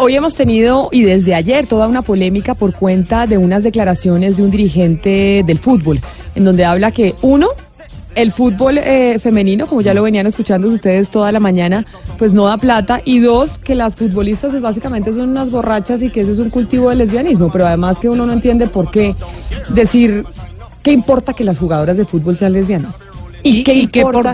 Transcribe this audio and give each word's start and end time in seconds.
hoy 0.00 0.16
hemos 0.16 0.34
tenido, 0.34 0.88
y 0.90 1.02
desde 1.02 1.34
ayer, 1.34 1.66
toda 1.66 1.86
una 1.86 2.02
polémica 2.02 2.54
por 2.54 2.72
cuenta 2.74 3.26
de 3.26 3.36
unas 3.36 3.62
declaraciones 3.62 4.38
de 4.38 4.42
un 4.42 4.50
dirigente 4.50 5.44
del 5.46 5.58
fútbol, 5.58 6.00
en 6.34 6.44
donde 6.44 6.64
habla 6.64 6.90
que, 6.90 7.14
uno, 7.20 7.48
el 8.14 8.32
fútbol 8.32 8.78
eh, 8.78 9.18
femenino, 9.18 9.66
como 9.66 9.82
ya 9.82 9.94
lo 9.94 10.02
venían 10.02 10.26
escuchando 10.26 10.68
ustedes 10.68 11.10
toda 11.10 11.30
la 11.30 11.38
mañana, 11.38 11.86
pues 12.18 12.32
no 12.32 12.46
da 12.46 12.56
plata. 12.56 13.00
Y 13.04 13.20
dos, 13.20 13.58
que 13.58 13.74
las 13.74 13.94
futbolistas 13.94 14.50
pues, 14.50 14.62
básicamente 14.62 15.12
son 15.12 15.28
unas 15.28 15.50
borrachas 15.50 16.02
y 16.02 16.10
que 16.10 16.22
eso 16.22 16.32
es 16.32 16.38
un 16.38 16.50
cultivo 16.50 16.90
de 16.90 16.96
lesbianismo. 16.96 17.52
Pero 17.52 17.66
además 17.66 17.98
que 17.98 18.08
uno 18.08 18.26
no 18.26 18.32
entiende 18.32 18.66
por 18.66 18.90
qué 18.90 19.14
decir, 19.68 20.24
¿qué 20.82 20.92
importa 20.92 21.34
que 21.34 21.44
las 21.44 21.58
jugadoras 21.58 21.96
de 21.96 22.04
fútbol 22.04 22.36
sean 22.36 22.54
lesbianas? 22.54 22.94
¿Y, 23.42 23.62
qué 23.64 23.72
que, 23.72 23.78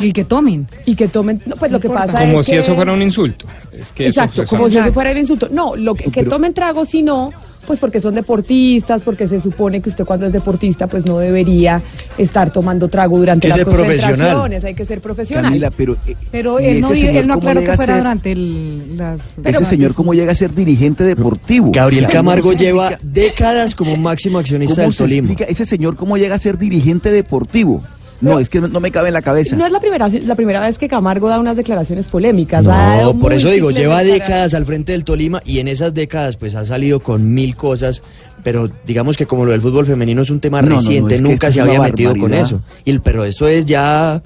y 0.07 0.12
que 0.12 0.25
tomen. 0.25 0.68
Y 0.84 0.95
que 0.96 1.09
tomen. 1.09 1.41
No, 1.46 1.57
pues 1.57 1.70
lo 1.70 1.80
que 1.80 1.89
pasa 1.89 2.20
como 2.20 2.41
es 2.41 2.46
si 2.46 2.52
que- 2.52 2.59
eso 2.59 2.75
fuera 2.75 2.93
un 2.93 3.02
insulto. 3.02 3.46
Es 3.72 3.93
que 3.93 4.07
Exacto, 4.07 4.45
como 4.46 4.68
si 4.68 4.79
eso 4.79 4.93
fuera 4.93 5.11
el 5.11 5.18
insulto. 5.18 5.48
No, 5.50 5.77
lo 5.77 5.95
que, 5.95 6.11
que 6.11 6.25
tomen 6.25 6.54
tragos 6.54 6.89
si 6.89 7.02
no, 7.02 7.30
pues 7.67 7.79
porque 7.81 8.00
son 8.00 8.14
deportistas, 8.14 9.03
porque 9.03 9.26
se 9.26 9.40
supone 9.40 9.81
que 9.81 9.89
usted 9.90 10.04
cuando 10.04 10.26
es 10.26 10.32
deportista 10.32 10.86
pues 10.86 11.04
no 11.04 11.18
debería 11.18 11.82
estar 12.17 12.50
tomando 12.53 12.86
trago 12.89 13.18
durante 13.18 13.48
Que 13.48 13.54
las 13.57 13.64
concentraciones, 13.64 14.64
hay 14.64 14.75
que 14.75 14.84
ser 14.84 15.00
profesional. 15.00 15.45
Camila, 15.46 15.70
pero, 15.76 15.96
eh, 16.07 16.14
Pero 16.31 16.61
¿y 16.61 16.64
él 16.67 16.81
no, 16.81 16.89
señor 16.90 17.17
él 17.17 17.26
no 17.26 17.34
cómo 17.34 17.48
aclaró 17.50 17.61
llega 17.61 17.73
que 17.73 17.75
a 17.75 17.76
fuera 17.76 17.93
ser- 17.95 18.03
durante 18.03 18.32
el, 18.32 18.96
las... 18.96 19.20
ese 19.45 19.64
señor 19.64 19.95
cómo 19.95 20.14
llega 20.14 20.31
a 20.32 20.34
ser 20.36 20.54
dirigente 20.54 21.03
deportivo. 21.04 21.73
Gabriel 21.73 22.07
Camargo 22.09 22.48
¿cómo 22.50 22.59
se 22.59 22.64
lleva 22.64 22.90
explica- 22.93 23.12
décadas 23.12 23.75
como 23.75 23.96
máximo 23.96 24.39
accionista 24.39 24.76
¿Cómo 24.82 24.89
del 24.89 24.96
Tolima. 24.96 25.26
explica 25.32 25.50
ese 25.50 25.67
señor 25.67 25.96
cómo 25.96 26.17
llega 26.17 26.36
a 26.36 26.39
ser 26.39 26.57
dirigente 26.59 27.11
deportivo? 27.11 27.82
No, 28.20 28.38
es 28.38 28.48
que 28.48 28.61
no, 28.61 28.80
me 28.80 28.90
cabe 28.90 29.08
en 29.08 29.14
la 29.14 29.22
cabeza. 29.22 29.56
No 29.56 29.66
es 29.66 29.72
la 29.72 29.80
primera, 29.80 30.08
la 30.08 30.34
primera 30.34 30.61
vez 30.61 30.79
que 30.79 30.88
Camargo 30.88 31.29
da 31.29 31.38
unas 31.38 31.56
declaraciones 31.56 32.06
polémicas. 32.06 32.64
No, 32.64 33.19
por 33.19 33.33
eso 33.33 33.50
digo, 33.50 33.70
lleva 33.70 34.02
décadas 34.02 34.55
al 34.55 34.64
frente 34.64 34.92
del 34.92 35.05
Tolima 35.05 35.42
y 35.44 35.58
en 35.58 35.69
esas 35.69 35.94
décadas 35.94 36.36
pues 36.36 36.55
ha 36.55 36.64
salido 36.64 37.00
con 37.00 37.34
mil 37.34 37.56
cosas, 37.56 38.02
pero 38.42 38.70
digamos 38.86 39.16
que 39.16 39.27
como 39.27 39.45
lo 39.45 39.53
del 39.53 39.61
fútbol 39.61 39.86
femenino 39.86 40.23
es 40.23 40.31
un 40.31 40.41
tema 40.41 40.62
No, 40.62 40.69
no, 40.69 40.75
no, 40.75 40.81
reciente, 40.81 41.14
es 41.17 41.23
nunca 41.23 41.50
se 41.50 41.61
había 41.61 41.81
metido 41.81 42.14
con 42.17 42.33
eso. 42.33 42.61
Y, 42.84 42.98
pero 42.98 43.25
eso 43.25 43.47
es 43.47 43.67
ya 43.67 44.23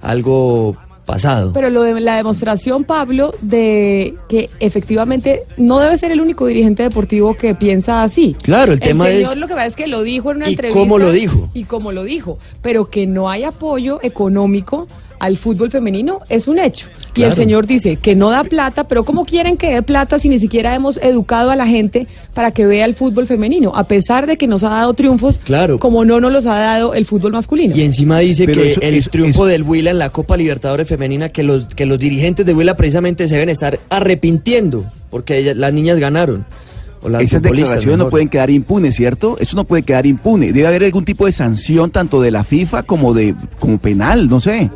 algo 0.00 0.76
pasado. 1.04 1.52
Pero 1.52 1.68
lo 1.70 1.82
de 1.82 2.00
la 2.00 2.16
demostración, 2.16 2.84
Pablo, 2.84 3.34
de 3.40 4.14
que 4.28 4.50
efectivamente 4.60 5.42
no 5.56 5.78
debe 5.80 5.98
ser 5.98 6.12
el 6.12 6.20
único 6.20 6.46
dirigente 6.46 6.82
deportivo 6.84 7.34
que 7.34 7.54
piensa 7.54 8.02
así. 8.02 8.36
Claro, 8.42 8.72
el 8.72 8.80
tema 8.80 9.06
señor 9.06 9.22
es- 9.22 9.36
lo 9.36 9.48
que 9.48 9.54
pasa 9.54 9.66
es 9.66 9.76
que 9.76 9.86
lo 9.86 10.02
dijo 10.02 10.30
en 10.30 10.38
una 10.38 10.48
¿Y 10.48 10.52
entrevista. 10.52 10.78
cómo 10.80 10.98
lo 10.98 11.12
dijo? 11.12 11.50
Y 11.54 11.64
cómo 11.64 11.92
lo 11.92 12.04
dijo. 12.04 12.38
Pero 12.62 12.88
que 12.90 13.06
no 13.06 13.28
hay 13.30 13.44
apoyo 13.44 13.98
económico 14.02 14.86
al 15.22 15.36
fútbol 15.36 15.70
femenino 15.70 16.18
es 16.28 16.48
un 16.48 16.58
hecho. 16.58 16.88
Y 17.14 17.22
el 17.22 17.32
señor 17.34 17.64
dice 17.68 17.94
que 17.94 18.16
no 18.16 18.30
da 18.30 18.42
plata, 18.42 18.88
pero 18.88 19.04
¿cómo 19.04 19.24
quieren 19.24 19.56
que 19.56 19.72
dé 19.72 19.80
plata 19.82 20.18
si 20.18 20.28
ni 20.28 20.40
siquiera 20.40 20.74
hemos 20.74 20.96
educado 20.96 21.50
a 21.52 21.56
la 21.56 21.66
gente 21.68 22.08
para 22.34 22.50
que 22.50 22.66
vea 22.66 22.84
el 22.86 22.94
fútbol 22.96 23.28
femenino? 23.28 23.70
A 23.76 23.84
pesar 23.84 24.26
de 24.26 24.36
que 24.36 24.48
nos 24.48 24.64
ha 24.64 24.70
dado 24.70 24.92
triunfos, 24.94 25.38
Claro. 25.38 25.78
como 25.78 26.04
no 26.04 26.18
nos 26.18 26.32
los 26.32 26.44
ha 26.46 26.58
dado 26.58 26.94
el 26.94 27.06
fútbol 27.06 27.30
masculino. 27.32 27.76
Y 27.76 27.82
encima 27.82 28.18
dice 28.18 28.46
Pero 28.46 28.62
que 28.62 28.70
eso- 28.72 28.80
el 28.80 28.94
eso- 28.94 29.10
triunfo 29.10 29.30
eso- 29.42 29.46
del 29.46 29.62
Huila 29.62 29.92
en 29.92 29.98
la 30.00 30.10
Copa 30.10 30.36
Libertadores 30.36 30.88
Femenina, 30.88 31.28
que 31.28 31.44
los, 31.44 31.66
que 31.66 31.86
los 31.86 32.00
dirigentes 32.00 32.44
de 32.44 32.52
Huila 32.54 32.76
precisamente 32.76 33.28
se 33.28 33.36
deben 33.36 33.50
estar 33.50 33.78
arrepintiendo, 33.90 34.84
porque 35.10 35.38
ellas- 35.38 35.56
las 35.56 35.72
niñas 35.72 35.98
ganaron. 35.98 36.44
O 37.04 37.08
las 37.08 37.22
Esas 37.22 37.42
declaraciones 37.42 37.98
no 37.98 38.08
pueden 38.10 38.28
quedar 38.28 38.48
impunes, 38.50 38.94
¿cierto? 38.94 39.36
Eso 39.40 39.56
no 39.56 39.64
puede 39.64 39.82
quedar 39.82 40.06
impune. 40.06 40.52
Debe 40.52 40.68
haber 40.68 40.84
algún 40.84 41.04
tipo 41.04 41.26
de 41.26 41.32
sanción 41.32 41.90
tanto 41.90 42.20
de 42.22 42.30
la 42.30 42.44
FIFA 42.44 42.84
como 42.84 43.12
de 43.12 43.34
como 43.58 43.78
penal, 43.78 44.28
no 44.28 44.38
sé. 44.40 44.70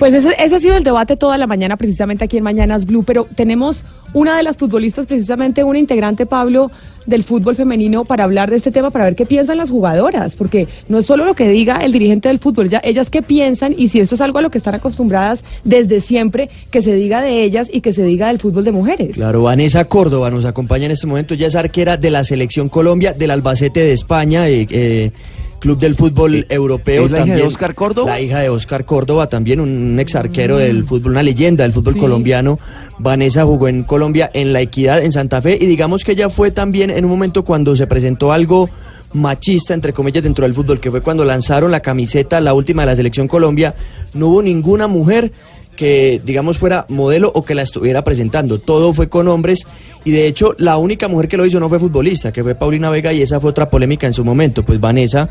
Pues 0.00 0.14
ese, 0.14 0.30
ese 0.38 0.56
ha 0.56 0.60
sido 0.60 0.78
el 0.78 0.82
debate 0.82 1.14
toda 1.18 1.36
la 1.36 1.46
mañana, 1.46 1.76
precisamente 1.76 2.24
aquí 2.24 2.38
en 2.38 2.42
Mañanas 2.42 2.86
Blue, 2.86 3.02
pero 3.04 3.28
tenemos 3.34 3.84
una 4.14 4.34
de 4.34 4.42
las 4.42 4.56
futbolistas, 4.56 5.04
precisamente 5.04 5.62
una 5.62 5.78
integrante, 5.78 6.24
Pablo, 6.24 6.70
del 7.04 7.22
fútbol 7.22 7.54
femenino, 7.54 8.06
para 8.06 8.24
hablar 8.24 8.48
de 8.48 8.56
este 8.56 8.70
tema, 8.70 8.88
para 8.88 9.04
ver 9.04 9.14
qué 9.14 9.26
piensan 9.26 9.58
las 9.58 9.68
jugadoras, 9.68 10.36
porque 10.36 10.68
no 10.88 11.00
es 11.00 11.04
solo 11.04 11.26
lo 11.26 11.34
que 11.34 11.50
diga 11.50 11.76
el 11.76 11.92
dirigente 11.92 12.28
del 12.30 12.38
fútbol, 12.38 12.70
ya, 12.70 12.80
ellas 12.82 13.10
qué 13.10 13.20
piensan 13.20 13.74
y 13.76 13.88
si 13.88 14.00
esto 14.00 14.14
es 14.14 14.22
algo 14.22 14.38
a 14.38 14.42
lo 14.42 14.50
que 14.50 14.56
están 14.56 14.74
acostumbradas 14.74 15.44
desde 15.64 16.00
siempre, 16.00 16.48
que 16.70 16.80
se 16.80 16.94
diga 16.94 17.20
de 17.20 17.42
ellas 17.42 17.68
y 17.70 17.82
que 17.82 17.92
se 17.92 18.02
diga 18.02 18.28
del 18.28 18.38
fútbol 18.38 18.64
de 18.64 18.72
mujeres. 18.72 19.12
Claro, 19.16 19.42
Vanessa 19.42 19.84
Córdoba 19.84 20.30
nos 20.30 20.46
acompaña 20.46 20.86
en 20.86 20.92
este 20.92 21.08
momento. 21.08 21.34
Ella 21.34 21.48
es 21.48 21.56
arquera 21.56 21.98
de 21.98 22.10
la 22.10 22.24
Selección 22.24 22.70
Colombia, 22.70 23.12
del 23.12 23.32
Albacete 23.32 23.80
de 23.80 23.92
España, 23.92 24.48
eh, 24.48 24.66
eh, 24.70 25.12
Club 25.60 25.78
del 25.78 25.94
Fútbol 25.94 26.34
Eh, 26.34 26.46
Europeo. 26.48 27.04
¿es 27.04 27.10
la 27.10 27.24
hija 27.24 27.36
de. 27.36 27.42
Óscar 27.42 27.74
Córdoba? 27.74 28.10
La 28.10 28.20
hija 28.20 28.40
de 28.40 28.48
Oscar 28.48 28.84
Córdoba, 28.84 29.28
también 29.28 29.60
un 29.60 29.98
ex 30.00 30.14
arquero 30.16 30.56
del 30.56 30.84
fútbol, 30.84 31.12
una 31.12 31.22
leyenda 31.22 31.62
del 31.64 31.72
fútbol 31.72 31.94
Sí. 31.94 32.00
colombiano. 32.00 32.58
Vanessa 32.98 33.44
jugó 33.44 33.68
en 33.68 33.84
Colombia, 33.84 34.30
en 34.34 34.52
La 34.52 34.60
Equidad, 34.60 35.02
en 35.02 35.12
Santa 35.12 35.40
Fe, 35.40 35.56
y 35.60 35.66
digamos 35.66 36.02
que 36.04 36.12
ella 36.12 36.28
fue 36.28 36.50
también 36.50 36.90
en 36.90 37.04
un 37.04 37.10
momento 37.10 37.44
cuando 37.44 37.76
se 37.76 37.86
presentó 37.86 38.32
algo 38.32 38.68
machista, 39.12 39.74
entre 39.74 39.92
comillas, 39.92 40.22
dentro 40.22 40.44
del 40.44 40.54
fútbol, 40.54 40.78
que 40.80 40.90
fue 40.90 41.00
cuando 41.00 41.24
lanzaron 41.24 41.70
la 41.70 41.80
camiseta, 41.80 42.40
la 42.40 42.54
última 42.54 42.82
de 42.82 42.86
la 42.86 42.96
Selección 42.96 43.26
Colombia, 43.26 43.74
no 44.14 44.28
hubo 44.28 44.42
ninguna 44.42 44.86
mujer 44.86 45.32
que, 45.76 46.20
digamos, 46.24 46.58
fuera 46.58 46.84
modelo 46.88 47.30
o 47.34 47.44
que 47.44 47.54
la 47.54 47.62
estuviera 47.62 48.04
presentando. 48.04 48.58
Todo 48.58 48.92
fue 48.92 49.08
con 49.08 49.28
hombres 49.28 49.66
y, 50.04 50.10
de 50.10 50.26
hecho, 50.26 50.54
la 50.58 50.76
única 50.76 51.08
mujer 51.08 51.28
que 51.28 51.36
lo 51.36 51.46
hizo 51.46 51.58
no 51.58 51.68
fue 51.68 51.78
futbolista, 51.78 52.32
que 52.32 52.42
fue 52.42 52.54
Paulina 52.54 52.90
Vega 52.90 53.12
y 53.12 53.22
esa 53.22 53.40
fue 53.40 53.50
otra 53.50 53.70
polémica 53.70 54.06
en 54.06 54.12
su 54.12 54.24
momento. 54.24 54.62
Pues 54.62 54.80
Vanessa, 54.80 55.30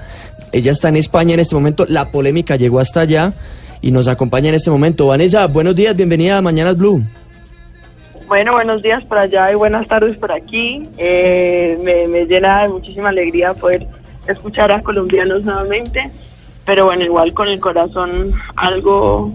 ella 0.51 0.71
está 0.71 0.89
en 0.89 0.95
España 0.95 1.33
en 1.35 1.39
este 1.39 1.55
momento, 1.55 1.85
la 1.87 2.09
polémica 2.11 2.55
llegó 2.55 2.79
hasta 2.79 3.01
allá 3.01 3.33
y 3.81 3.91
nos 3.91 4.07
acompaña 4.07 4.49
en 4.49 4.55
este 4.55 4.71
momento. 4.71 5.07
Vanessa, 5.07 5.47
buenos 5.47 5.75
días, 5.75 5.95
bienvenida 5.95 6.37
a 6.37 6.41
Mañanas 6.41 6.77
Blue. 6.77 7.03
Bueno, 8.27 8.51
buenos 8.53 8.83
días 8.83 9.03
por 9.05 9.17
allá 9.17 9.51
y 9.51 9.55
buenas 9.55 9.87
tardes 9.87 10.15
por 10.17 10.31
aquí. 10.31 10.87
Eh, 10.97 11.79
me, 11.83 12.07
me 12.07 12.25
llena 12.25 12.63
de 12.63 12.69
muchísima 12.69 13.09
alegría 13.09 13.53
poder 13.55 13.87
escuchar 14.27 14.71
a 14.71 14.81
colombianos 14.81 15.43
nuevamente, 15.43 16.11
pero 16.65 16.85
bueno, 16.85 17.03
igual 17.03 17.33
con 17.33 17.47
el 17.47 17.59
corazón 17.59 18.33
algo 18.55 19.33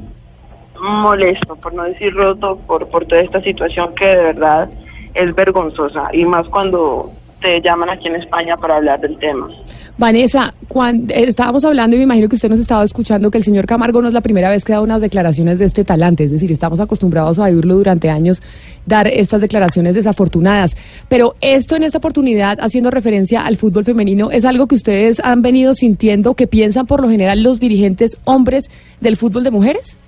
molesto, 0.85 1.57
por 1.57 1.75
no 1.75 1.85
decir 1.85 2.15
roto, 2.15 2.59
por, 2.67 2.89
por 2.89 3.07
toda 3.07 3.23
esta 3.23 3.41
situación 3.43 3.95
que 3.95 4.07
de 4.07 4.17
verdad 4.17 4.71
es 5.15 5.35
vergonzosa 5.35 6.09
y 6.13 6.25
más 6.25 6.47
cuando 6.49 7.13
te 7.41 7.61
llaman 7.61 7.91
aquí 7.91 8.09
en 8.09 8.17
España 8.17 8.57
para 8.57 8.77
hablar 8.77 9.01
del 9.01 9.19
tema. 9.19 9.49
Vanessa, 9.99 10.55
cuando 10.67 11.15
estábamos 11.15 11.65
hablando 11.65 11.95
y 11.95 11.99
me 11.99 12.05
imagino 12.05 12.29
que 12.29 12.35
usted 12.35 12.49
nos 12.49 12.59
estaba 12.59 12.83
escuchando 12.83 13.31
que 13.31 13.39
el 13.39 13.45
señor 13.45 13.67
Camargo 13.67 14.03
no 14.03 14.09
es 14.09 14.15
la 14.15 14.23
primera 14.23 14.51
vez 14.51 14.65
que 14.65 14.73
da 14.73 14.81
unas 14.81 15.01
declaraciones 15.01 15.59
de 15.59 15.67
este 15.67 15.85
talante, 15.85 16.25
es 16.25 16.33
decir, 16.33 16.51
estamos 16.51 16.81
acostumbrados 16.81 17.39
a 17.39 17.45
oírlo 17.45 17.75
durante 17.75 18.11
años 18.11 18.43
dar 18.87 19.07
estas 19.07 19.41
declaraciones 19.41 19.95
desafortunadas, 19.95 20.77
pero 21.09 21.37
esto 21.43 21.77
en 21.77 21.85
esta 21.85 21.99
oportunidad, 21.99 22.59
haciendo 22.61 22.91
referencia 22.91 23.45
al 23.47 23.57
fútbol 23.57 23.85
femenino, 23.85 24.31
es 24.31 24.45
algo 24.45 24.67
que 24.67 24.75
ustedes 24.75 25.21
han 25.21 25.43
venido 25.43 25.75
sintiendo, 25.75 26.35
que 26.35 26.47
piensan 26.47 26.87
por 26.87 27.01
lo 27.03 27.09
general 27.09 27.43
los 27.43 27.61
dirigentes 27.61 28.17
hombres 28.25 28.71
del 29.01 29.17
fútbol 29.17 29.45
de 29.45 29.51
mujeres. 29.51 29.99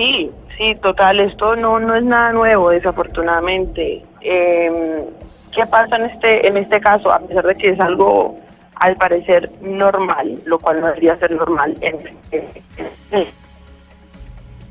Sí, 0.00 0.32
sí, 0.56 0.74
total, 0.76 1.20
esto 1.20 1.56
no, 1.56 1.78
no 1.78 1.94
es 1.94 2.02
nada 2.02 2.32
nuevo, 2.32 2.70
desafortunadamente. 2.70 4.02
Eh, 4.22 5.04
¿Qué 5.52 5.66
pasa 5.66 5.96
en 5.96 6.04
este, 6.06 6.48
en 6.48 6.56
este 6.56 6.80
caso? 6.80 7.12
A 7.12 7.18
pesar 7.18 7.44
de 7.44 7.54
que 7.56 7.68
es 7.72 7.80
algo, 7.80 8.40
al 8.76 8.96
parecer, 8.96 9.50
normal, 9.60 10.40
lo 10.46 10.58
cual 10.58 10.80
no 10.80 10.86
debería 10.86 11.18
ser 11.18 11.32
normal. 11.32 11.76
En, 11.82 12.18
en- 12.30 13.26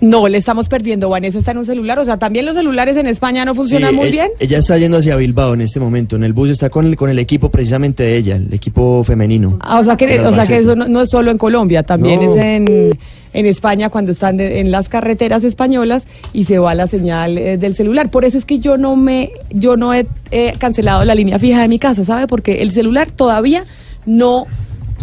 No, 0.02 0.30
le 0.30 0.38
estamos 0.38 0.70
perdiendo. 0.70 1.10
Vanessa 1.10 1.40
está 1.40 1.52
en 1.52 1.58
un 1.58 1.66
celular, 1.66 2.00
o 2.00 2.06
sea, 2.06 2.16
también 2.18 2.46
los 2.46 2.56
celulares 2.56 2.96
en 2.96 3.06
España 3.06 3.44
no 3.44 3.54
funcionan 3.54 3.90
Sí, 3.92 3.96
muy 3.98 4.08
e- 4.08 4.12
bien. 4.12 4.30
Ella 4.40 4.60
está 4.60 4.78
yendo 4.78 4.98
hacia 4.98 5.18
Bilbao 5.18 5.54
en 5.54 5.62
este 5.62 5.82
momento. 5.82 6.16
En 6.16 6.24
el 6.24 6.32
bus 6.32 6.50
está 6.50 6.70
con 6.70 6.86
el, 6.86 6.96
con 6.96 7.10
el 7.10 7.20
equipo 7.20 7.50
precisamente 7.50 8.04
de 8.04 8.16
ella, 8.16 8.38
el 8.38 8.54
equipo 8.54 9.04
femenino. 9.04 9.58
Ah, 9.59 9.80
o 9.80 9.84
sea 9.84 9.98
que, 9.98 10.20
o 10.22 10.34
sea 10.34 10.48
que 10.48 10.58
eso 10.59 10.76
no, 10.76 10.88
no 10.88 11.02
es 11.02 11.09
solo 11.09 11.32
en 11.32 11.38
Colombia, 11.38 11.84
también 11.84 12.24
No. 12.24 12.32
es 12.32 12.38
en, 12.38 12.98
en 13.34 13.46
España 13.46 13.90
cuando 13.90 14.12
están 14.14 14.38
de- 14.38 14.62
en 14.62 14.72
las 14.72 14.88
carreteras 14.88 15.44
españolas 15.44 16.08
y 16.32 16.46
se 16.46 16.59
va 16.59 16.74
la 16.76 16.88
señal 16.88 17.38
eh, 17.38 17.58
del 17.58 17.76
celular. 17.76 18.09
Por 18.09 18.24
eso 18.24 18.38
es 18.38 18.46
que 18.46 18.59
yo 18.59 18.78
no 18.78 18.96
me, 18.96 19.32
yo 19.50 19.76
no 19.76 19.94
he 19.94 20.08
eh, 20.32 20.53
cancelado 20.59 21.03
la 21.03 21.14
línea 21.14 21.40
fija 21.40 21.62
de 21.62 21.68
mi 21.68 21.78
casa, 21.78 22.06
¿sabe? 22.06 22.26
Porque 22.26 22.62
el 22.62 22.72
celular 22.72 23.12
todavía 23.12 23.66
no 24.06 24.46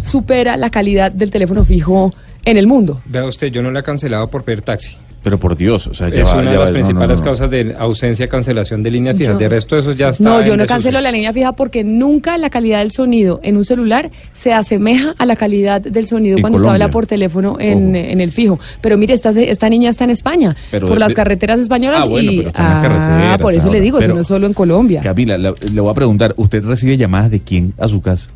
supera 0.03 0.56
la 0.56 0.70
calidad 0.70 1.12
del 1.12 1.31
teléfono 1.31 1.67
fijo 1.67 2.12
en 2.46 2.56
el 2.56 2.66
mundo. 2.66 3.00
Vea 3.04 3.26
usted, 3.26 3.48
yo 3.48 3.60
no 3.62 3.70
la 3.70 3.81
he 3.81 3.82
cancelado 3.82 4.28
por 4.31 4.43
pedir 4.43 4.62
taxi. 4.62 4.96
Pero 5.22 5.38
por 5.38 5.56
Dios, 5.56 5.88
o 5.88 5.93
sea, 5.94 6.08
ya 6.08 6.20
es 6.20 6.28
va- 6.28 6.34
una 6.34 6.44
ya 6.44 6.50
de 6.52 6.56
va- 6.58 6.62
las 6.66 6.70
no, 6.70 6.78
no, 6.78 6.84
principales 6.87 7.19
no, 7.19 7.25
causas 7.25 7.50
de 7.50 7.75
ausencia, 7.76 8.28
cancelación 8.28 8.81
de 8.84 8.93
líneas 8.93 9.16
fijas. 9.19 9.32
Yo- 9.32 9.38
De 9.40 9.48
resto, 9.48 9.76
eso 9.76 9.90
ya 9.90 10.10
está. 10.10 10.22
No, 10.22 10.40
yo 10.40 10.52
no 10.56 10.58
desuso. 10.62 10.69
cancelo 10.69 11.00
la 11.00 11.10
línea 11.10 11.32
fija 11.32 11.50
porque 11.54 11.82
nunca 11.82 12.38
la 12.38 12.48
calidad 12.48 12.78
del 12.78 12.93
sonido 12.93 13.40
en 13.43 13.56
un 13.56 13.64
celular 13.64 14.12
se 14.34 14.52
asemeja 14.52 15.16
a 15.19 15.26
la 15.26 15.34
calidad 15.34 15.81
del 15.81 16.06
sonido 16.06 16.37
En 16.37 16.43
cuando 16.43 16.58
usted 16.58 16.70
habla 16.70 16.93
por 16.93 17.06
teléfono 17.06 17.56
en, 17.58 17.96
el 17.96 18.31
fijo. 18.31 18.60
Pero 18.81 18.96
mire, 18.98 19.14
esta, 19.14 19.31
esta 19.31 19.69
niña 19.69 19.90
está 19.90 20.04
en 20.04 20.10
España, 20.10 20.54
Pero 20.70 20.87
por 20.87 20.94
de- 20.94 21.00
las 21.00 21.12
carreteras 21.14 21.58
españolas 21.58 22.02
Ah, 22.02 22.06
bueno, 22.06 22.31
y 22.31 22.37
pero 22.37 22.48
está 22.50 22.62
en 22.87 22.93
las 22.93 23.34
ah, 23.34 23.38
por 23.40 23.52
eso 23.52 23.72
le 23.72 23.81
digo, 23.81 23.98
eso 23.98 24.04
Pero- 24.04 24.14
no 24.14 24.20
es 24.20 24.26
solo 24.28 24.46
en 24.46 24.52
Colombia. 24.54 25.00
Camila, 25.02 25.37
la- 25.37 25.54
le 25.60 25.81
voy 25.81 25.90
a 25.90 25.94
preguntar, 25.94 26.34
¿usted 26.37 26.62
recibe 26.64 26.96
llamadas 26.96 27.32
de 27.32 27.40
quién 27.40 27.72
a 27.78 27.88
su 27.88 28.00
casa? 28.00 28.31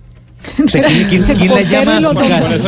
O 0.64 0.68
sea, 0.68 0.82
¿quién, 0.84 1.06
quién- 1.08 1.22
quién 1.36 1.54
la 1.54 1.62
llama 1.62 1.96
a 1.98 2.00
su 2.10 2.14
casa? 2.16 2.58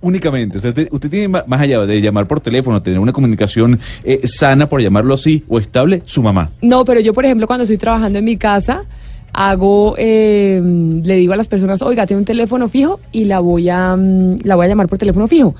únicamente. 0.00 0.58
O 0.58 0.60
sea, 0.60 0.70
usted, 0.70 0.88
usted 0.90 1.10
tiene 1.10 1.28
más 1.28 1.60
allá 1.60 1.80
de 1.86 2.00
llamar 2.00 2.26
por 2.26 2.40
teléfono, 2.40 2.82
tener 2.82 2.98
una 2.98 3.12
comunicación 3.12 3.78
eh, 4.02 4.20
sana, 4.26 4.68
por 4.68 4.80
llamarlo 4.82 5.14
así, 5.14 5.44
o 5.48 5.58
estable, 5.58 6.02
su 6.04 6.22
mamá. 6.22 6.50
No, 6.62 6.84
pero 6.84 7.00
yo, 7.00 7.12
por 7.14 7.24
ejemplo, 7.24 7.46
cuando 7.46 7.64
estoy 7.64 7.78
trabajando 7.78 8.18
en 8.18 8.24
mi 8.24 8.36
casa, 8.36 8.84
hago, 9.32 9.94
eh, 9.98 10.60
le 11.02 11.16
digo 11.16 11.32
a 11.32 11.36
las 11.36 11.48
personas, 11.48 11.82
oiga, 11.82 12.06
tengo 12.06 12.18
un 12.20 12.24
teléfono 12.24 12.68
fijo 12.68 13.00
y 13.12 13.24
la 13.24 13.40
voy 13.40 13.68
a, 13.68 13.96
mm, 13.96 14.38
la 14.44 14.56
voy 14.56 14.66
a 14.66 14.68
llamar 14.68 14.88
por 14.88 14.98
teléfono 14.98 15.26
fijo, 15.26 15.54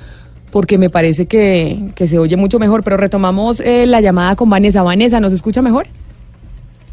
porque 0.51 0.79
me 0.79 0.91
parece 0.91 1.27
que, 1.27 1.91
que 1.95 2.07
se 2.07 2.19
oye 2.19 2.37
mucho 2.37 2.59
mejor. 2.59 2.83
Pero 2.85 2.97
retomamos 2.97 3.61
eh, 3.61 3.87
la 3.87 4.01
llamada 4.01 4.37
con 4.37 4.49
Vanessa. 4.51 4.83
Vanessa, 4.83 5.21
¿nos 5.21 5.33
escucha 5.33 5.63
mejor? 5.63 5.87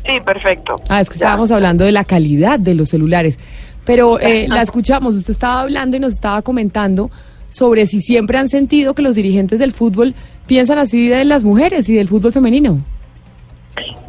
Sí, 0.06 0.20
perfecto. 0.26 0.76
Ah, 0.90 1.02
es 1.02 1.10
que 1.10 1.18
Ya. 1.18 1.26
estábamos 1.26 1.52
hablando 1.52 1.84
de 1.86 1.92
la 1.92 2.04
calidad 2.04 2.60
de 2.60 2.74
los 2.76 2.90
celulares. 2.90 3.38
Pero 3.86 4.20
eh, 4.20 4.48
la 4.48 4.62
escuchamos, 4.62 5.16
usted 5.16 5.32
estaba 5.32 5.62
hablando 5.62 5.98
y 5.98 6.00
nos 6.00 6.14
estaba 6.14 6.42
comentando 6.42 7.10
sobre 7.50 7.86
si 7.88 8.00
siempre 8.02 8.38
han 8.38 8.48
sentido 8.48 8.94
que 8.94 9.02
los 9.02 9.16
dirigentes 9.16 9.60
del 9.60 9.72
fútbol 9.74 10.14
piensan 10.48 10.78
así 10.78 11.08
de 11.10 11.26
las 11.26 11.44
mujeres 11.44 11.90
y 11.90 11.96
del 11.96 12.08
fútbol 12.08 12.32
femenino. 12.32 12.80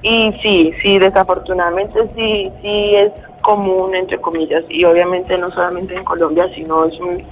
Y 0.03 0.33
sí, 0.43 0.73
sí, 0.83 0.99
desafortunadamente 0.99 1.99
sí, 2.17 2.50
sí 2.61 2.94
es 2.97 3.12
común, 3.43 3.94
entre 3.94 4.19
comillas, 4.21 4.62
y 4.69 4.85
obviamente 4.85 5.37
no 5.39 5.50
solamente 5.50 5.94
en 5.97 6.05
Colombia, 6.05 6.49
sino 6.55 6.85
es 6.87 6.94
un, 7.00 7.23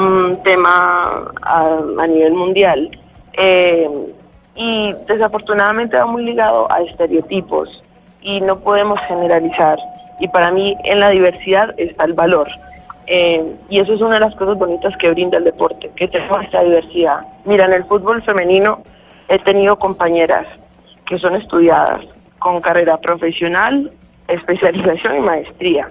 un 0.00 0.42
tema 0.42 1.30
a, 1.42 1.78
a 1.98 2.06
nivel 2.06 2.32
mundial. 2.34 2.90
Eh, 3.36 3.88
y 4.56 4.94
desafortunadamente 5.06 5.96
va 5.96 6.06
muy 6.06 6.24
ligado 6.24 6.70
a 6.72 6.80
estereotipos 6.80 7.82
y 8.22 8.40
no 8.40 8.58
podemos 8.58 8.98
generalizar. 9.06 9.78
Y 10.18 10.28
para 10.28 10.50
mí 10.50 10.76
en 10.84 11.00
la 11.00 11.10
diversidad 11.10 11.74
está 11.78 12.06
el 12.06 12.14
valor. 12.14 12.48
Eh, 13.06 13.54
y 13.68 13.78
eso 13.78 13.92
es 13.92 14.00
una 14.00 14.14
de 14.14 14.20
las 14.20 14.34
cosas 14.34 14.58
bonitas 14.58 14.96
que 14.96 15.10
brinda 15.10 15.38
el 15.38 15.44
deporte, 15.44 15.90
que 15.94 16.08
tenemos 16.08 16.42
esta 16.42 16.62
diversidad. 16.62 17.20
Mira, 17.44 17.66
en 17.66 17.74
el 17.74 17.84
fútbol 17.84 18.22
femenino 18.22 18.82
he 19.28 19.38
tenido 19.38 19.78
compañeras 19.78 20.46
que 21.06 21.18
son 21.18 21.36
estudiadas 21.36 22.00
con 22.38 22.60
carrera 22.60 22.96
profesional, 22.96 23.92
especialización 24.26 25.16
y 25.16 25.20
maestría. 25.20 25.88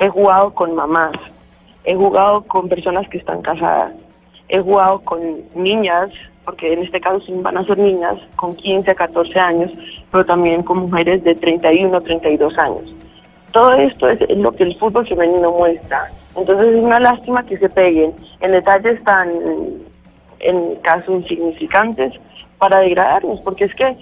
He 0.00 0.08
jugado 0.08 0.52
con 0.52 0.74
mamás, 0.74 1.12
he 1.84 1.94
jugado 1.94 2.42
con 2.42 2.68
personas 2.68 3.08
que 3.08 3.18
están 3.18 3.42
casadas, 3.42 3.92
he 4.48 4.60
jugado 4.60 5.00
con 5.00 5.20
niñas, 5.54 6.10
porque 6.44 6.72
en 6.72 6.82
este 6.82 7.00
caso 7.00 7.20
van 7.28 7.58
a 7.58 7.64
ser 7.64 7.78
niñas, 7.78 8.14
con 8.36 8.56
15 8.56 8.90
a 8.90 8.94
14 8.94 9.38
años, 9.38 9.72
pero 10.10 10.24
también 10.24 10.62
con 10.62 10.78
mujeres 10.78 11.22
de 11.24 11.34
31 11.34 12.00
32 12.00 12.58
años. 12.58 12.94
Todo 13.52 13.72
esto 13.74 14.08
es, 14.08 14.20
lo 14.36 14.52
que 14.52 14.64
el 14.64 14.78
fútbol 14.78 15.06
femenino 15.06 15.52
muestra. 15.52 16.10
Entonces 16.36 16.74
es 16.74 16.82
una 16.82 17.00
lástima 17.00 17.44
que 17.44 17.58
se 17.58 17.68
peguen 17.68 18.12
en 18.40 18.52
detalles 18.52 19.02
tan, 19.04 19.30
en 20.40 20.76
casos 20.76 21.08
insignificantes, 21.08 22.12
para 22.58 22.80
degradarnos, 22.80 23.40
porque 23.40 23.64
es 23.64 23.74
que 23.74 23.96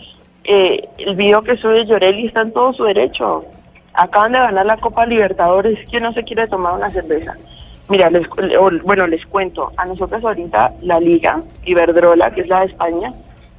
eh, 0.44 0.88
el 0.98 1.14
video 1.14 1.42
que 1.42 1.56
sube 1.56 1.84
Llorelli 1.84 2.26
está 2.26 2.42
en 2.42 2.52
todo 2.52 2.72
su 2.72 2.84
derecho. 2.84 3.44
Acaban 3.94 4.32
de 4.32 4.38
ganar 4.38 4.66
la 4.66 4.76
Copa 4.76 5.06
Libertadores, 5.06 5.78
¿quién 5.90 6.02
no 6.02 6.12
se 6.12 6.24
quiere 6.24 6.46
tomar 6.46 6.74
una 6.74 6.90
cerveza? 6.90 7.34
Mira, 7.88 8.10
les, 8.10 8.26
bueno, 8.82 9.06
les 9.06 9.24
cuento, 9.26 9.72
a 9.76 9.84
nosotros 9.84 10.24
ahorita 10.24 10.72
la 10.82 10.98
Liga 10.98 11.42
Iberdrola, 11.64 12.32
que 12.34 12.40
es 12.40 12.48
la 12.48 12.60
de 12.60 12.66
España, 12.66 13.12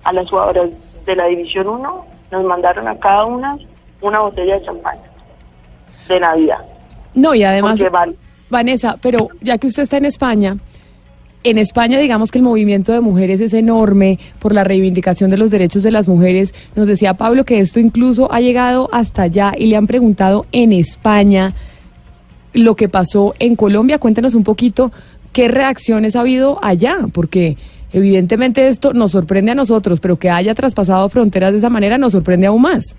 a 0.04 0.14
las 0.14 0.30
jugadoras 0.30 0.70
de 1.06 1.16
la 1.16 1.26
División 1.28 1.68
1 1.68 2.06
nos 2.32 2.44
mandaron 2.44 2.88
a 2.88 2.98
cada 3.00 3.26
una 3.26 3.58
una 4.02 4.20
botella 4.20 4.60
de 4.60 4.66
champán 4.66 4.98
de 6.08 6.20
Navidad. 6.20 6.60
No, 7.16 7.34
y 7.34 7.44
además, 7.44 7.82
vale. 7.92 8.16
Vanessa, 8.50 8.98
pero 9.02 9.30
ya 9.42 9.58
que 9.58 9.68
usted 9.68 9.84
está 9.84 9.98
en 9.98 10.06
España, 10.06 10.58
en 11.44 11.58
España 11.58 11.98
digamos 11.98 12.32
que 12.32 12.38
el 12.38 12.44
movimiento 12.44 12.92
de 12.92 13.02
mujeres 13.02 13.42
es 13.42 13.54
enorme 13.54 14.20
por 14.40 14.54
la 14.54 14.64
reivindicación 14.64 15.30
de 15.30 15.38
los 15.38 15.50
derechos 15.50 15.84
de 15.84 15.92
las 15.92 16.08
mujeres. 16.08 16.54
Nos 16.76 16.88
decía 16.88 17.16
Pablo 17.16 17.44
que 17.46 17.60
esto 17.60 17.80
incluso 17.80 18.32
ha 18.32 18.40
llegado 18.40 18.90
hasta 18.92 19.24
allá 19.24 19.54
y 19.58 19.68
le 19.68 19.76
han 19.76 19.88
preguntado 19.88 20.46
en 20.52 20.74
España 20.74 21.54
lo 22.58 22.76
que 22.76 22.90
pasó 22.90 23.34
en 23.40 23.56
Colombia. 23.56 24.00
Cuéntenos 24.00 24.36
un 24.36 24.44
poquito 24.44 24.92
qué 25.34 25.48
reacciones 25.48 26.16
ha 26.16 26.22
habido 26.22 26.60
allá, 26.64 26.98
porque 27.14 27.58
evidentemente 27.94 28.68
esto 28.68 28.94
nos 28.94 29.12
sorprende 29.12 29.52
a 29.52 29.56
nosotros, 29.56 30.00
pero 30.00 30.18
que 30.18 30.30
haya 30.30 30.56
traspasado 30.56 31.08
fronteras 31.10 31.52
de 31.52 31.60
esa 31.60 31.70
manera 31.70 31.98
nos 31.98 32.14
sorprende 32.14 32.48
aún 32.48 32.62
más. 32.62 32.96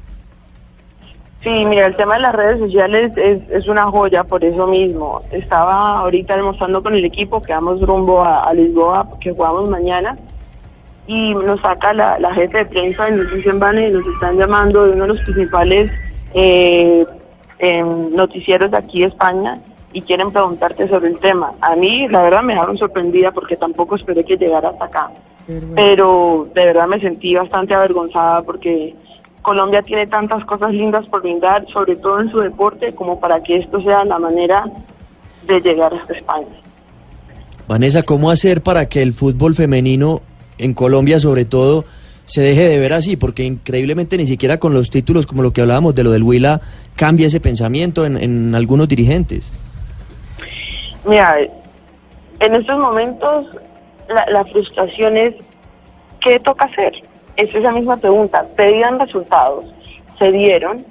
Sí, 1.43 1.51
mira, 1.51 1.87
el 1.87 1.97
tema 1.97 2.15
de 2.15 2.21
las 2.21 2.35
redes 2.35 2.59
sociales 2.59 3.13
es, 3.17 3.69
una 3.69 3.85
joya 3.85 4.25
por 4.25 4.45
eso 4.45 4.67
mismo. 4.67 5.23
Estaba 5.31 5.99
ahorita 6.01 6.35
almorzando 6.35 6.83
con 6.83 6.95
el 6.95 7.05
equipo 7.05 7.41
que 7.41 7.53
vamos 7.53 7.81
rumbo 7.81 8.23
a, 8.23 8.53
Lisboa, 8.53 9.09
que 9.21 9.33
jugamos 9.33 9.69
mañana, 9.69 10.17
y 11.07 11.33
nos 11.35 11.61
saca 11.61 11.93
la, 11.93 12.19
la 12.19 12.35
jefe 12.35 12.59
de 12.59 12.67
prensa 12.67 13.09
y 13.09 13.13
nos 13.13 13.33
dicen, 13.33 13.59
Vane, 13.59 13.89
nos 13.91 14.07
están 14.07 14.37
llamando 14.37 14.87
de 14.87 14.93
uno 14.93 15.05
de 15.05 15.09
los 15.09 15.21
principales 15.21 15.91
eh, 16.35 17.07
em, 17.59 18.11
noticieros 18.15 18.71
de 18.71 18.77
aquí 18.77 19.01
de 19.01 19.07
España 19.07 19.59
y 19.93 20.03
quieren 20.03 20.31
preguntarte 20.31 20.89
sobre 20.89 21.09
el 21.09 21.19
tema. 21.19 21.53
A 21.61 21.75
mí, 21.75 22.09
la 22.09 22.23
verdad, 22.23 22.43
me 22.43 22.53
dejaron 22.55 22.79
sorprendida 22.79 23.33
porque 23.33 23.57
tampoco 23.57 23.97
esperé 23.97 24.25
que 24.25 24.37
llegara 24.37 24.71
hasta 24.71 24.85
acá. 24.85 25.11
Pero 25.75 26.47
de 26.55 26.63
verdad 26.63 26.87
me 26.87 27.01
sentí 27.01 27.35
bastante 27.35 27.73
avergonzada 27.73 28.43
porque 28.43 28.95
Colombia 29.41 29.81
tiene 29.81 30.07
tantas 30.07 30.45
cosas 30.45 30.73
lindas 30.73 31.07
por 31.07 31.23
brindar, 31.23 31.67
sobre 31.73 31.97
todo 31.97 32.21
en 32.21 32.31
su 32.31 32.39
deporte, 32.39 32.95
como 32.95 33.19
para 33.19 33.43
que 33.43 33.57
esto 33.57 33.81
sea 33.81 34.05
la 34.05 34.19
manera 34.19 34.67
de 35.47 35.61
llegar 35.63 35.95
hasta 35.95 36.13
España. 36.13 36.49
Vanessa, 37.67 38.03
¿cómo 38.03 38.31
hacer 38.31 38.63
para 38.63 38.87
que 38.87 39.01
el 39.01 39.15
fútbol 39.15 39.55
femenino 39.55 40.21
en 40.59 40.75
Colombia, 40.75 41.19
sobre 41.19 41.47
todo, 41.47 41.87
se 42.29 42.43
deje 42.43 42.69
de 42.69 42.79
ver 42.79 42.93
así? 42.93 43.17
Porque 43.17 43.43
increíblemente 43.43 44.19
ni 44.19 44.27
siquiera 44.27 44.59
con 44.59 44.75
los 44.75 44.91
títulos, 44.91 45.27
como 45.27 45.43
lo 45.43 45.55
que 45.55 45.63
hablábamos 45.63 45.95
de 45.95 46.05
lo 46.05 46.11
del 46.11 46.23
Huila, 46.23 46.61
cambia 46.95 47.27
ese 47.27 47.41
pensamiento 47.41 48.05
en, 48.05 48.23
en 48.23 48.55
algunos 48.55 48.87
dirigentes. 48.87 49.51
Mira, 51.07 51.37
en 52.41 52.55
estos 52.55 52.79
momentos 52.79 53.47
la, 54.11 54.27
la 54.31 54.45
frustración 54.45 55.17
es, 55.17 55.37
¿qué 56.21 56.39
toca 56.39 56.67
hacer? 56.67 56.93
Es 57.37 57.55
esa 57.55 57.73
misma 57.73 57.97
pregunta. 57.97 58.45
Pedían 58.57 59.01
resultados, 59.01 59.65
se 60.19 60.31
dieron. 60.31 60.85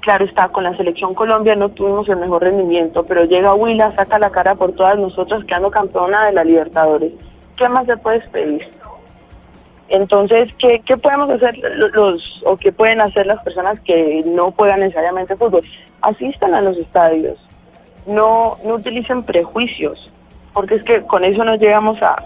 Claro 0.00 0.26
está, 0.26 0.46
con 0.50 0.62
la 0.62 0.76
selección 0.76 1.12
Colombia 1.12 1.56
no 1.56 1.70
tuvimos 1.70 2.08
el 2.08 2.18
mejor 2.18 2.42
rendimiento, 2.42 3.04
pero 3.04 3.24
llega 3.24 3.52
Huila, 3.54 3.90
saca 3.96 4.20
la 4.20 4.30
cara 4.30 4.54
por 4.54 4.70
todas 4.74 4.96
nosotras, 4.96 5.44
quedando 5.44 5.72
campeona 5.72 6.26
de 6.26 6.32
la 6.34 6.44
Libertadores. 6.44 7.10
¿Qué 7.56 7.68
más 7.68 7.86
se 7.86 7.96
puede 7.96 8.20
pedir? 8.28 8.62
Entonces, 9.88 10.52
¿qué, 10.58 10.80
qué 10.84 10.96
podemos 10.96 11.30
hacer 11.30 11.56
los 11.92 12.42
o 12.44 12.56
qué 12.56 12.72
pueden 12.72 13.00
hacer 13.00 13.26
las 13.26 13.42
personas 13.44 13.78
que 13.80 14.22
no 14.26 14.50
juegan 14.52 14.80
necesariamente 14.80 15.36
fútbol? 15.36 15.62
Asistan 16.00 16.54
a 16.54 16.60
los 16.60 16.76
estadios, 16.76 17.38
no, 18.06 18.56
no 18.64 18.74
utilicen 18.74 19.22
prejuicios, 19.22 20.12
porque 20.52 20.76
es 20.76 20.82
que 20.82 21.02
con 21.02 21.24
eso 21.24 21.44
no 21.44 21.54
llegamos 21.56 21.98
a, 22.02 22.16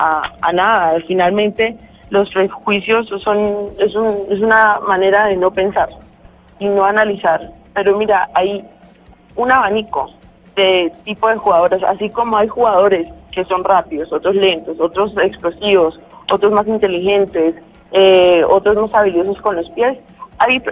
a, 0.41 0.53
nada. 0.53 0.99
Finalmente, 1.07 1.77
los 2.09 2.31
prejuicios 2.31 3.09
son 3.23 3.71
es, 3.79 3.95
un, 3.95 4.27
es 4.31 4.41
una 4.41 4.81
manera 4.81 5.27
de 5.27 5.37
no 5.37 5.51
pensar 5.51 5.91
y 6.59 6.67
no 6.67 6.85
analizar. 6.85 7.51
Pero 7.75 7.97
mira, 7.99 8.29
hay 8.35 8.65
un 9.37 9.53
abanico 9.53 10.11
de 10.57 10.93
tipo 11.05 11.29
de 11.29 11.37
jugadores, 11.37 11.83
así 11.83 12.09
como 12.09 12.37
hay 12.39 12.49
jugadores 12.49 13.09
que 13.33 13.45
son 13.45 13.65
rápidos, 13.65 14.13
otros 14.13 14.35
lentos, 14.35 14.79
otros 14.81 15.13
explosivos, 15.23 16.01
otros 16.31 16.53
más 16.53 16.67
inteligentes, 16.67 17.55
eh, 17.93 18.43
otros 18.49 18.77
más 18.77 18.95
habilidosos 18.95 19.41
con 19.41 19.57
los 19.57 19.69
pies. 19.71 19.99
Hay 20.39 20.63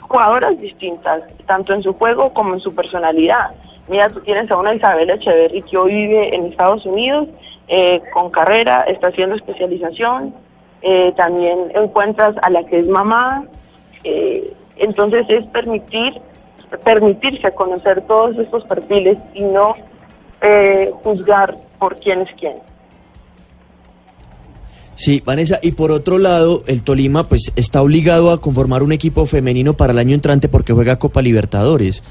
jugadoras 0.00 0.58
distintas, 0.60 1.22
tanto 1.46 1.74
en 1.74 1.82
su 1.82 1.92
juego 1.94 2.32
como 2.32 2.54
en 2.54 2.60
su 2.60 2.74
personalidad. 2.74 3.50
Mira, 3.88 4.08
tú 4.08 4.20
tienes 4.20 4.50
a 4.50 4.56
una 4.56 4.74
Isabel 4.74 5.10
Echeverry 5.10 5.62
que 5.62 5.76
hoy 5.76 5.92
vive 5.92 6.34
en 6.34 6.46
Estados 6.46 6.84
Unidos 6.86 7.28
eh, 7.68 8.00
con 8.12 8.30
carrera, 8.30 8.82
está 8.82 9.08
haciendo 9.08 9.36
especialización. 9.36 10.34
Eh, 10.82 11.12
también 11.16 11.72
encuentras 11.74 12.36
a 12.42 12.50
la 12.50 12.64
que 12.64 12.80
es 12.80 12.86
mamá. 12.86 13.44
Eh, 14.04 14.52
entonces 14.76 15.26
es 15.28 15.44
permitir, 15.46 16.20
permitirse 16.84 17.50
conocer 17.52 18.02
todos 18.02 18.36
estos 18.38 18.64
perfiles 18.64 19.18
y 19.34 19.42
no 19.42 19.74
juzgar 21.02 21.56
por 21.78 21.98
quién 22.00 22.20
es 22.22 22.28
quién. 22.38 22.54
Sí, 24.96 25.22
Vanessa, 25.24 25.58
y 25.62 25.72
por 25.72 25.92
otro 25.92 26.16
lado, 26.16 26.62
el 26.66 26.82
Tolima 26.82 27.28
pues 27.28 27.52
está 27.54 27.82
obligado 27.82 28.30
a 28.30 28.40
conformar 28.40 28.82
un 28.82 28.92
equipo 28.92 29.26
femenino 29.26 29.74
para 29.74 29.92
el 29.92 29.98
año 29.98 30.14
entrante 30.14 30.48
porque 30.48 30.72
juega 30.72 30.98
Copa 30.98 31.20
Libertadores. 31.20 32.02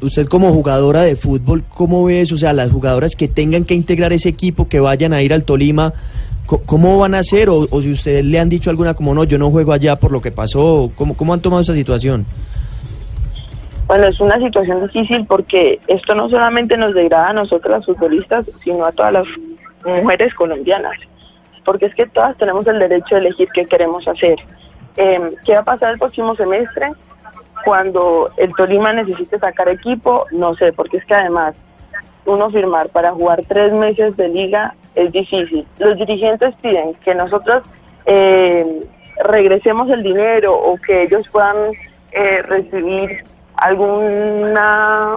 Usted 0.00 0.26
como 0.26 0.50
jugadora 0.50 1.02
de 1.02 1.14
fútbol, 1.14 1.62
¿cómo 1.68 2.04
ve 2.06 2.22
eso? 2.22 2.36
O 2.36 2.38
sea, 2.38 2.54
las 2.54 2.72
jugadoras 2.72 3.16
que 3.16 3.28
tengan 3.28 3.64
que 3.64 3.74
integrar 3.74 4.14
ese 4.14 4.30
equipo, 4.30 4.66
que 4.66 4.80
vayan 4.80 5.12
a 5.12 5.20
ir 5.20 5.34
al 5.34 5.44
Tolima, 5.44 5.92
¿cómo 6.46 6.98
van 6.98 7.14
a 7.14 7.18
hacer? 7.18 7.50
O, 7.50 7.66
o 7.70 7.82
si 7.82 7.90
ustedes 7.90 8.24
le 8.24 8.38
han 8.38 8.48
dicho 8.48 8.70
alguna 8.70 8.94
como, 8.94 9.14
no, 9.14 9.24
yo 9.24 9.36
no 9.36 9.50
juego 9.50 9.74
allá 9.74 9.96
por 9.96 10.10
lo 10.10 10.22
que 10.22 10.32
pasó, 10.32 10.90
¿cómo, 10.96 11.14
cómo 11.14 11.34
han 11.34 11.40
tomado 11.40 11.60
esa 11.60 11.74
situación? 11.74 12.24
Bueno, 13.92 14.06
es 14.06 14.18
una 14.20 14.38
situación 14.38 14.86
difícil 14.86 15.26
porque 15.26 15.78
esto 15.86 16.14
no 16.14 16.26
solamente 16.30 16.78
nos 16.78 16.94
degrada 16.94 17.28
a 17.28 17.32
nosotros 17.34 17.74
las 17.74 17.84
futbolistas, 17.84 18.46
sino 18.64 18.86
a 18.86 18.92
todas 18.92 19.12
las 19.12 19.26
mujeres 19.84 20.32
colombianas, 20.32 20.96
porque 21.62 21.84
es 21.84 21.94
que 21.94 22.06
todas 22.06 22.34
tenemos 22.38 22.66
el 22.68 22.78
derecho 22.78 23.16
de 23.16 23.20
elegir 23.20 23.50
qué 23.52 23.66
queremos 23.66 24.08
hacer. 24.08 24.38
Eh, 24.96 25.34
¿Qué 25.44 25.52
va 25.52 25.58
a 25.58 25.64
pasar 25.64 25.92
el 25.92 25.98
próximo 25.98 26.34
semestre? 26.36 26.90
Cuando 27.66 28.30
el 28.38 28.54
Tolima 28.54 28.94
necesite 28.94 29.38
sacar 29.38 29.68
equipo, 29.68 30.24
no 30.30 30.54
sé, 30.54 30.72
porque 30.72 30.96
es 30.96 31.04
que 31.04 31.12
además 31.12 31.54
uno 32.24 32.48
firmar 32.48 32.88
para 32.88 33.12
jugar 33.12 33.42
tres 33.46 33.74
meses 33.74 34.16
de 34.16 34.28
liga 34.28 34.74
es 34.94 35.12
difícil. 35.12 35.66
Los 35.78 35.98
dirigentes 35.98 36.54
piden 36.62 36.94
que 37.04 37.14
nosotros 37.14 37.62
eh, 38.06 38.86
regresemos 39.22 39.90
el 39.90 40.02
dinero 40.02 40.54
o 40.54 40.78
que 40.78 41.02
ellos 41.02 41.28
puedan 41.28 41.74
eh, 42.12 42.40
recibir 42.40 43.30
alguna, 43.62 45.16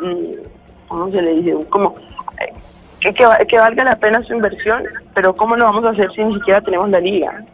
mm, 0.00 0.88
¿cómo 0.88 1.10
se 1.10 1.22
le 1.22 1.34
dice? 1.36 1.56
Como 1.68 1.94
eh, 2.40 2.52
que, 3.00 3.12
que, 3.46 3.58
valga 3.58 3.84
la 3.84 3.96
pena 3.96 4.22
su 4.22 4.34
inversión, 4.34 4.84
pero 5.14 5.34
¿cómo 5.34 5.56
lo 5.56 5.66
vamos 5.66 5.84
a 5.84 5.90
hacer 5.90 6.10
si 6.12 6.24
ni 6.24 6.34
siquiera 6.34 6.60
tenemos 6.60 6.90
la 6.90 7.00
liga? 7.00 7.44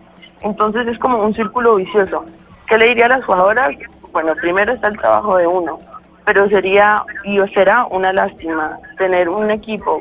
Entonces 0.42 0.86
es 0.88 0.98
como 0.98 1.18
un 1.22 1.34
círculo 1.34 1.76
vicioso. 1.76 2.24
¿Qué 2.66 2.78
le 2.78 2.86
diría 2.86 3.06
a 3.06 3.10
las 3.10 3.24
jugadoras? 3.24 3.74
Bueno, 4.12 4.34
primero 4.36 4.72
está 4.72 4.88
el 4.88 4.98
trabajo 4.98 5.36
de 5.36 5.46
uno, 5.46 5.78
pero 6.24 6.48
sería 6.48 7.04
y 7.24 7.38
será 7.54 7.86
una 7.86 8.12
lástima 8.12 8.78
tener 8.98 9.28
un 9.28 9.50
equipo 9.50 10.00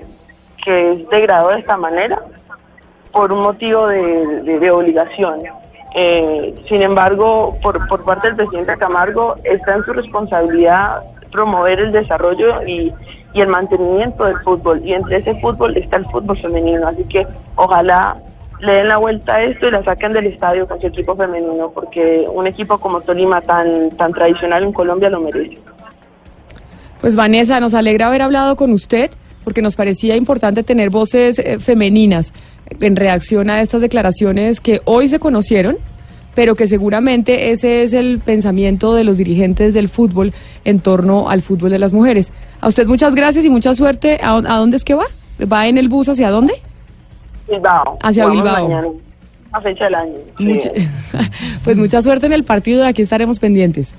que 0.63 0.93
es 0.93 1.09
degradado 1.09 1.49
de 1.49 1.59
esta 1.59 1.77
manera 1.77 2.19
por 3.11 3.31
un 3.31 3.41
motivo 3.41 3.87
de, 3.87 4.41
de, 4.43 4.71
obligación. 4.71 5.41
Eh, 5.93 6.55
sin 6.69 6.81
embargo, 6.81 7.57
por, 7.61 7.87
por 7.87 8.03
parte 8.03 8.27
del 8.27 8.37
presidente 8.37 8.77
Camargo 8.77 9.35
está 9.43 9.75
en 9.75 9.83
su 9.83 9.93
responsabilidad 9.93 11.01
promover 11.31 11.79
el 11.79 11.91
desarrollo 11.91 12.65
y, 12.65 12.93
y 13.33 13.41
el 13.41 13.47
mantenimiento 13.47 14.25
del 14.25 14.39
fútbol. 14.39 14.81
Y 14.85 14.93
entre 14.93 15.17
ese 15.17 15.35
fútbol 15.39 15.77
está 15.77 15.97
el 15.97 16.05
fútbol 16.05 16.37
femenino. 16.37 16.87
Así 16.87 17.03
que 17.05 17.25
ojalá 17.55 18.17
le 18.59 18.73
den 18.73 18.87
la 18.87 18.97
vuelta 18.97 19.35
a 19.35 19.43
esto 19.43 19.67
y 19.67 19.71
la 19.71 19.83
saquen 19.83 20.13
del 20.13 20.27
estadio 20.27 20.67
con 20.67 20.79
su 20.79 20.87
equipo 20.87 21.15
femenino, 21.15 21.71
porque 21.73 22.25
un 22.31 22.47
equipo 22.47 22.77
como 22.77 23.01
Tolima, 23.01 23.41
tan, 23.41 23.89
tan 23.91 24.13
tradicional 24.13 24.63
en 24.63 24.73
Colombia, 24.73 25.09
lo 25.09 25.19
merece. 25.19 25.57
Pues 27.01 27.15
Vanessa, 27.15 27.59
nos 27.59 27.73
alegra 27.73 28.07
haber 28.07 28.21
hablado 28.21 28.55
con 28.55 28.71
usted 28.71 29.09
porque 29.43 29.63
nos 29.63 29.75
parecía 29.75 30.15
importante 30.15 30.61
tener 30.61 30.91
voces 30.91 31.39
eh, 31.39 31.59
femeninas 31.59 32.31
en 32.79 32.95
reacción 32.95 33.49
a 33.49 33.61
estas 33.61 33.81
declaraciones 33.81 34.61
que 34.61 34.81
hoy 34.85 35.07
se 35.07 35.19
conocieron, 35.19 35.77
pero 36.35 36.55
que 36.55 36.67
seguramente 36.67 37.51
ese 37.51 37.83
es 37.83 37.93
el 37.93 38.19
pensamiento 38.19 38.93
de 38.93 39.03
los 39.03 39.17
dirigentes 39.17 39.73
del 39.73 39.89
fútbol 39.89 40.33
en 40.63 40.79
torno 40.79 41.29
al 41.29 41.41
fútbol 41.41 41.71
de 41.71 41.79
las 41.79 41.93
mujeres. 41.93 42.31
A 42.61 42.67
usted 42.67 42.87
muchas 42.87 43.15
gracias 43.15 43.45
y 43.45 43.49
mucha 43.49 43.75
suerte. 43.75 44.19
¿A, 44.21 44.39
dónde 44.39 44.77
es 44.77 44.83
que 44.83 44.95
va? 44.95 45.05
¿Va 45.51 45.67
en 45.67 45.77
el 45.77 45.89
bus 45.89 46.09
hacia 46.09 46.29
dónde? 46.29 46.53
Bilbao. 47.49 47.97
Hacia 48.01 48.27
Bilbao. 48.27 48.95
a 49.51 49.61
fecha 49.61 49.85
del 49.85 49.95
año. 49.95 50.13
pues 51.63 51.77
mucha 51.77 52.01
suerte 52.01 52.27
en 52.27 52.33
el 52.33 52.43
partido, 52.43 52.83
de 52.83 52.87
aquí 52.87 53.01
estaremos 53.01 53.39
pendientes. 53.39 53.93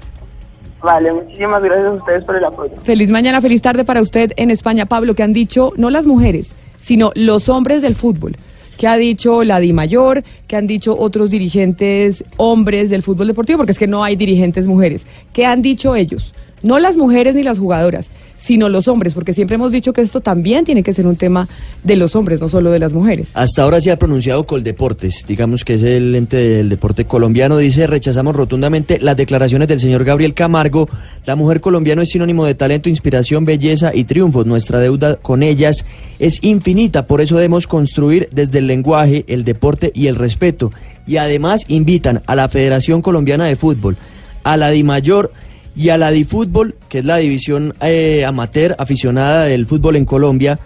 Vale, 0.82 1.12
muchísimas 1.12 1.62
gracias 1.62 1.86
a 1.86 1.92
ustedes 1.92 2.24
por 2.24 2.36
el 2.36 2.44
apoyo. 2.44 2.72
Feliz 2.82 3.10
mañana, 3.10 3.40
feliz 3.40 3.62
tarde 3.62 3.84
para 3.84 4.00
usted 4.00 4.32
en 4.36 4.50
España. 4.50 4.86
Pablo, 4.86 5.14
que 5.14 5.22
han 5.22 5.32
dicho 5.32 5.72
no 5.76 5.90
las 5.90 6.06
mujeres, 6.06 6.54
sino 6.80 7.12
los 7.14 7.48
hombres 7.48 7.82
del 7.82 7.94
fútbol. 7.94 8.36
¿Qué 8.82 8.88
ha 8.88 8.98
dicho 8.98 9.44
la 9.44 9.60
Di 9.60 9.72
Mayor? 9.72 10.24
¿Qué 10.48 10.56
han 10.56 10.66
dicho 10.66 10.98
otros 10.98 11.30
dirigentes 11.30 12.24
hombres 12.36 12.90
del 12.90 13.04
fútbol 13.04 13.28
deportivo? 13.28 13.58
Porque 13.58 13.70
es 13.70 13.78
que 13.78 13.86
no 13.86 14.02
hay 14.02 14.16
dirigentes 14.16 14.66
mujeres. 14.66 15.06
¿Qué 15.32 15.46
han 15.46 15.62
dicho 15.62 15.94
ellos? 15.94 16.34
No 16.64 16.80
las 16.80 16.96
mujeres 16.96 17.36
ni 17.36 17.44
las 17.44 17.60
jugadoras, 17.60 18.10
sino 18.42 18.68
los 18.68 18.88
hombres, 18.88 19.14
porque 19.14 19.32
siempre 19.32 19.54
hemos 19.54 19.70
dicho 19.70 19.92
que 19.92 20.00
esto 20.00 20.20
también 20.20 20.64
tiene 20.64 20.82
que 20.82 20.92
ser 20.92 21.06
un 21.06 21.16
tema 21.16 21.48
de 21.84 21.94
los 21.94 22.16
hombres, 22.16 22.40
no 22.40 22.48
solo 22.48 22.72
de 22.72 22.80
las 22.80 22.92
mujeres. 22.92 23.28
Hasta 23.34 23.62
ahora 23.62 23.80
se 23.80 23.92
ha 23.92 23.98
pronunciado 23.98 24.44
Coldeportes, 24.44 25.24
digamos 25.26 25.64
que 25.64 25.74
es 25.74 25.82
el 25.84 26.14
ente 26.16 26.36
del 26.36 26.68
deporte 26.68 27.04
colombiano, 27.04 27.56
dice, 27.56 27.86
rechazamos 27.86 28.34
rotundamente 28.34 28.98
las 29.00 29.16
declaraciones 29.16 29.68
del 29.68 29.78
señor 29.78 30.04
Gabriel 30.04 30.34
Camargo, 30.34 30.88
la 31.24 31.36
mujer 31.36 31.60
colombiana 31.60 32.02
es 32.02 32.10
sinónimo 32.10 32.44
de 32.44 32.56
talento, 32.56 32.88
inspiración, 32.88 33.44
belleza 33.44 33.94
y 33.94 34.04
triunfos, 34.04 34.44
nuestra 34.44 34.80
deuda 34.80 35.16
con 35.16 35.44
ellas 35.44 35.86
es 36.18 36.42
infinita, 36.42 37.06
por 37.06 37.20
eso 37.20 37.36
debemos 37.36 37.68
construir 37.68 38.28
desde 38.32 38.58
el 38.58 38.66
lenguaje, 38.66 39.24
el 39.28 39.44
deporte 39.44 39.92
y 39.94 40.08
el 40.08 40.16
respeto, 40.16 40.72
y 41.06 41.18
además 41.18 41.64
invitan 41.68 42.22
a 42.26 42.34
la 42.34 42.48
Federación 42.48 43.02
Colombiana 43.02 43.44
de 43.44 43.54
Fútbol, 43.54 43.96
a 44.42 44.56
la 44.56 44.70
DIMAYOR, 44.70 45.30
y 45.74 45.88
a 45.88 45.98
la 45.98 46.10
DiFútbol, 46.10 46.76
que 46.88 46.98
es 46.98 47.04
la 47.04 47.16
división 47.18 47.74
eh, 47.80 48.24
amateur 48.24 48.74
aficionada 48.78 49.44
del 49.44 49.66
fútbol 49.66 49.96
en 49.96 50.04
Colombia, 50.04 50.58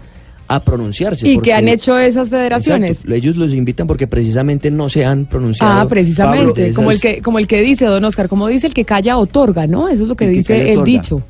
a 0.49 0.61
pronunciarse. 0.61 1.27
¿Y 1.27 1.39
qué 1.39 1.53
han 1.53 1.67
hecho 1.67 1.97
esas 1.97 2.29
federaciones? 2.29 2.99
ellos 3.05 3.35
los 3.35 3.53
invitan 3.53 3.85
porque 3.85 4.07
precisamente 4.07 4.71
no 4.71 4.89
se 4.89 5.03
han 5.05 5.25
pronunciado. 5.25 5.81
Ah, 5.81 5.87
precisamente, 5.87 6.73
como 6.73 6.91
el 6.91 6.99
que 6.99 7.21
como 7.21 7.39
el 7.39 7.47
que 7.47 7.61
dice 7.61 7.85
don 7.85 8.03
Oscar, 8.05 8.29
como 8.29 8.47
dice 8.47 8.67
el 8.67 8.73
que 8.73 8.85
calla 8.85 9.17
otorga, 9.17 9.67
¿no? 9.67 9.89
Eso 9.89 10.03
es 10.03 10.09
lo 10.09 10.15
que 10.15 10.29
dice 10.29 10.71
el 10.71 10.83
dicho 10.83 11.21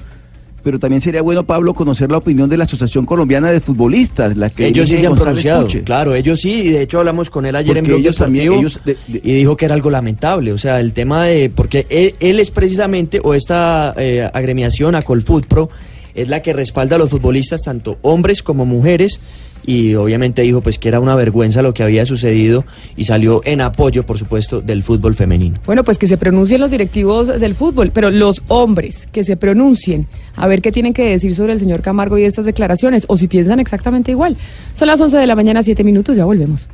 pero 0.64 0.80
también 0.80 1.02
sería 1.02 1.22
bueno, 1.22 1.46
Pablo, 1.46 1.74
conocer 1.74 2.12
la 2.12 2.18
opinión 2.18 2.50
de 2.50 2.58
la 2.58 2.66
Asociación 2.66 3.06
Colombiana 3.06 3.52
de 3.52 3.62
Futbolistas. 3.62 4.36
La 4.36 4.50
que 4.50 4.68
ellos 4.68 4.90
sí 4.90 4.98
se 4.98 5.08
han 5.08 5.16
pronunciado, 5.16 5.68
claro, 5.84 6.14
ellos 6.14 6.40
sí, 6.40 6.52
y 6.52 6.70
de 6.70 6.82
hecho 6.82 7.00
hablamos 7.00 7.30
con 7.30 7.46
él 7.46 7.56
ayer 7.56 7.78
en 7.78 7.86
Blog 7.86 8.00
ellos 8.00 8.18
también, 8.18 8.52
ellos 8.52 8.80
y 9.08 9.34
dijo 9.34 9.56
que 9.56 9.66
era 9.66 9.76
algo 9.76 9.90
lamentable, 9.90 10.52
o 10.52 10.58
sea, 10.58 10.80
el 10.80 10.94
tema 10.94 11.26
de, 11.26 11.50
porque 11.50 11.86
él, 11.90 12.40
es 12.40 12.52
precisamente, 12.52 13.20
o 13.24 13.34
esta 13.34 13.94
eh, 13.98 14.30
agremiación, 14.34 14.96
a 14.96 15.02
Pro, 15.02 15.70
es 16.14 16.28
la 16.28 16.42
que 16.42 16.54
respalda 16.54 16.96
a 16.96 17.00
los 17.00 17.12
futbolistas, 17.12 17.62
tanto 17.62 17.98
hombres 18.02 18.44
como 18.44 18.66
mujeres, 18.66 19.20
y 19.68 19.94
obviamente 19.96 20.42
dijo 20.42 20.62
pues 20.62 20.80
que 20.80 20.88
era 20.88 21.00
una 21.00 21.14
vergüenza 21.14 21.62
lo 21.62 21.74
que 21.74 21.84
había 21.84 22.06
sucedido 22.06 22.66
y 22.96 23.04
salió 23.04 23.42
en 23.44 23.62
apoyo, 23.62 24.04
por 24.04 24.18
supuesto, 24.18 24.62
del 24.62 24.82
fútbol 24.82 25.14
femenino. 25.14 25.58
Bueno, 25.66 25.84
pues 25.84 26.00
que 26.00 26.08
se 26.08 26.18
pronuncien 26.18 26.62
los 26.62 26.72
directivos 26.72 27.40
del 27.40 27.54
fútbol, 27.54 27.92
pero 27.94 28.10
los 28.10 28.42
hombres 28.48 29.08
que 29.12 29.26
se 29.26 29.36
pronuncien, 29.36 30.08
a 30.36 30.48
ver 30.48 30.62
qué 30.62 30.72
tienen 30.72 30.94
que 30.94 31.04
decir 31.04 31.36
sobre 31.36 31.54
el 31.54 31.60
señor 31.60 31.82
Camargo 31.82 32.18
y 32.18 32.24
estas 32.24 32.46
declaraciones, 32.46 33.04
o 33.08 33.18
si 33.18 33.28
piensan 33.28 33.60
exactamente 33.60 34.12
igual. 34.12 34.38
Son 34.74 34.88
las 34.88 35.02
11 35.02 35.18
de 35.18 35.28
la 35.28 35.36
mañana, 35.36 35.62
7 35.62 35.84
minutos, 35.84 36.16
ya 36.16 36.24
volvemos. 36.24 36.70